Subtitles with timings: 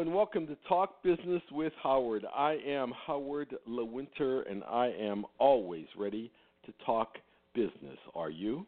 [0.00, 2.24] And welcome to Talk Business with Howard.
[2.34, 6.32] I am Howard Lewinter and I am always ready
[6.64, 7.18] to talk
[7.54, 7.98] business.
[8.14, 8.66] Are you?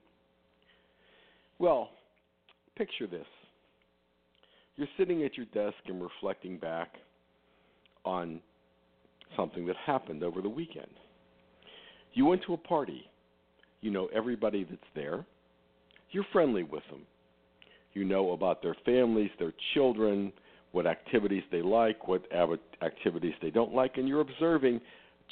[1.58, 1.88] Well,
[2.76, 3.24] picture this.
[4.76, 6.96] You're sitting at your desk and reflecting back
[8.04, 8.38] on
[9.34, 10.92] something that happened over the weekend.
[12.12, 13.06] You went to a party.
[13.80, 15.24] You know everybody that's there.
[16.10, 17.06] You're friendly with them.
[17.94, 20.30] You know about their families, their children,
[20.72, 22.24] what activities they like, what
[22.82, 24.80] activities they don't like, and you're observing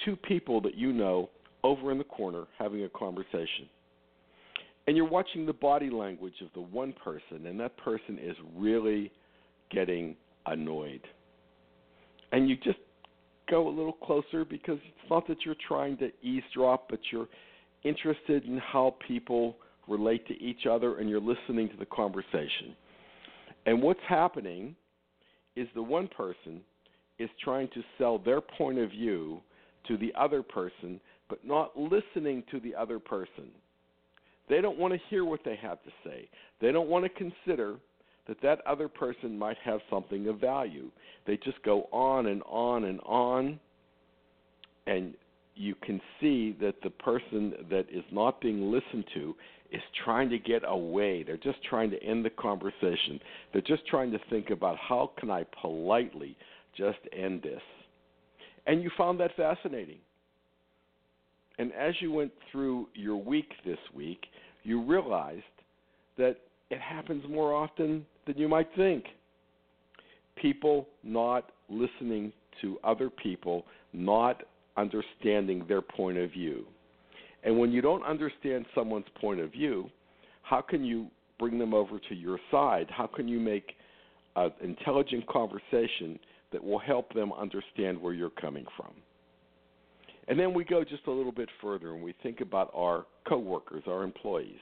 [0.05, 1.29] two people that you know
[1.65, 3.69] over in the corner having a conversation.
[4.87, 9.11] And you're watching the body language of the one person, and that person is really
[9.71, 10.17] getting
[10.47, 11.03] annoyed.
[12.33, 12.79] And you just
[13.51, 17.29] go a little closer because it's not that you're trying to eavesdrop, but you're
[17.83, 19.57] interested in how people
[19.89, 22.75] relate to each other and you're listening to the conversation.
[23.67, 24.77] And what's happening
[25.57, 26.61] is the one person
[27.19, 29.41] is trying to sell their point of view
[29.89, 33.49] to the other person, but not listening to the other person.
[34.49, 36.29] They don't want to hear what they have to say.
[36.61, 37.77] They don't want to consider
[38.27, 40.91] that that other person might have something of value.
[41.27, 43.61] They just go on and on and on,
[44.87, 45.15] and
[45.55, 49.35] you can see that the person that is not being listened to
[49.73, 51.23] is trying to get away.
[51.23, 53.21] They're just trying to end the conversation.
[53.53, 56.37] They're just trying to think about how can I politely
[56.77, 57.63] just end this.
[58.67, 59.99] And you found that fascinating.
[61.59, 64.27] And as you went through your week this week,
[64.63, 65.43] you realized
[66.17, 66.37] that
[66.71, 69.05] it happens more often than you might think.
[70.37, 74.43] People not listening to other people, not
[74.77, 76.67] understanding their point of view.
[77.43, 79.91] And when you don't understand someone's point of view,
[80.43, 81.07] how can you
[81.39, 82.87] bring them over to your side?
[82.91, 83.73] How can you make
[84.37, 86.19] an intelligent conversation
[86.53, 88.93] that will help them understand where you're coming from?
[90.29, 93.83] And then we go just a little bit further and we think about our coworkers,
[93.87, 94.61] our employees.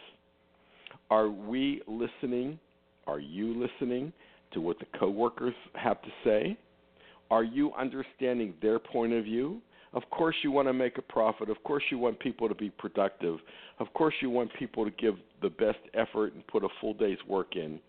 [1.10, 2.58] Are we listening?
[3.06, 4.12] Are you listening
[4.52, 6.56] to what the coworkers have to say?
[7.30, 9.60] Are you understanding their point of view?
[9.94, 11.48] Of course, you want to make a profit.
[11.48, 13.38] Of course, you want people to be productive.
[13.78, 17.18] Of course, you want people to give the best effort and put a full day's
[17.26, 17.80] work in.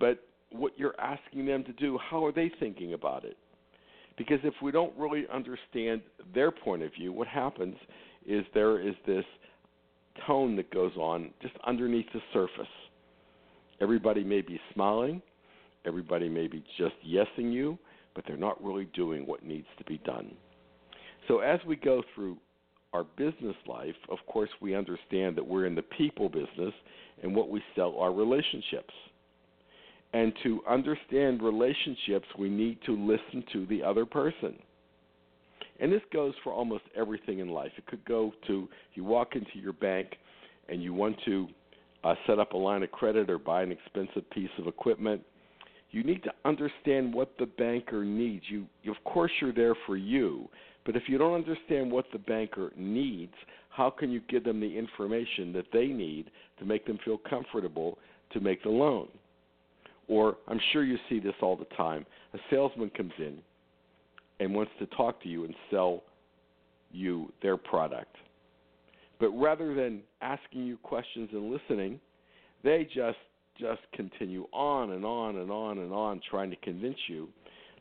[0.00, 0.20] But
[0.50, 3.36] what you're asking them to do, how are they thinking about it?
[4.16, 6.00] Because if we don't really understand
[6.32, 7.76] their point of view, what happens
[8.26, 9.24] is there is this
[10.26, 12.70] tone that goes on just underneath the surface.
[13.80, 15.20] Everybody may be smiling,
[15.84, 17.76] everybody may be just yesing you,
[18.14, 20.34] but they're not really doing what needs to be done.
[21.28, 22.36] So as we go through
[22.92, 26.72] our business life, of course, we understand that we're in the people business
[27.22, 28.92] and what we sell are relationships.
[30.12, 34.54] And to understand relationships, we need to listen to the other person.
[35.80, 37.72] And this goes for almost everything in life.
[37.76, 40.16] It could go to you walk into your bank
[40.68, 41.48] and you want to
[42.04, 45.20] uh, set up a line of credit or buy an expensive piece of equipment.
[45.94, 48.42] You need to understand what the banker needs.
[48.48, 50.48] You, of course, you're there for you,
[50.84, 53.34] but if you don't understand what the banker needs,
[53.68, 57.96] how can you give them the information that they need to make them feel comfortable
[58.32, 59.06] to make the loan?
[60.08, 62.04] Or I'm sure you see this all the time.
[62.32, 63.38] A salesman comes in
[64.40, 66.02] and wants to talk to you and sell
[66.90, 68.16] you their product.
[69.20, 72.00] But rather than asking you questions and listening,
[72.64, 73.16] they just
[73.58, 77.28] just continue on and on and on and on trying to convince you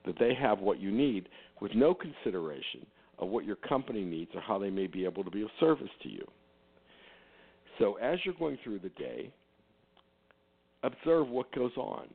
[0.06, 1.30] that they have what you need
[1.62, 2.86] with no consideration
[3.20, 5.90] of what your company needs or how they may be able to be of service
[6.02, 6.26] to you.
[7.80, 9.32] So as you're going through the day,
[10.84, 12.08] observe what goes on.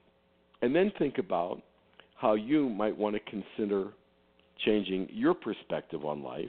[0.62, 1.62] And then think about
[2.16, 3.88] how you might want to consider
[4.64, 6.46] changing your perspective on life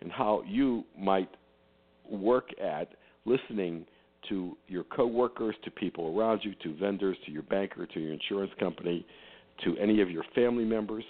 [0.00, 1.28] and how you might
[2.08, 2.88] work at
[3.24, 3.84] listening
[4.28, 8.52] to your coworkers, to people around you, to vendors, to your banker, to your insurance
[8.60, 9.04] company,
[9.64, 11.04] to any of your family members,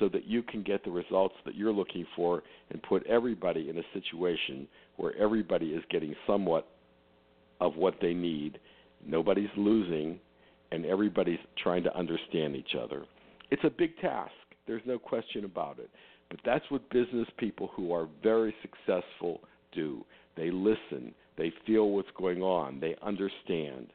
[0.00, 3.78] so that you can get the results that you're looking for and put everybody in
[3.78, 4.66] a situation
[4.96, 6.68] where everybody is getting somewhat
[7.60, 8.58] of what they need.
[9.06, 10.18] Nobody's losing,
[10.72, 13.04] and everybody's trying to understand each other.
[13.50, 14.32] It's a big task.
[14.66, 15.90] There's no question about it.
[16.30, 19.40] But that's what business people who are very successful
[19.72, 20.04] do.
[20.36, 23.88] They listen, they feel what's going on, they understand.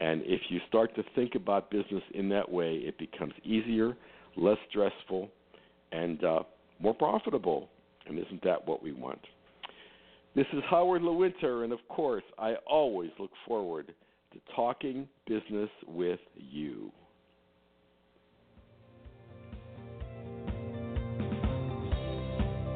[0.00, 3.96] And if you start to think about business in that way, it becomes easier,
[4.36, 5.28] less stressful,
[5.92, 6.42] and uh,
[6.80, 7.68] more profitable.
[8.06, 9.20] And isn't that what we want?
[10.34, 13.94] This is Howard Lewinter, and of course, I always look forward
[14.32, 16.92] to talking business with you.